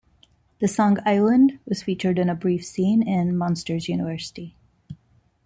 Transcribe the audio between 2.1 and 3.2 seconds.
in a brief scene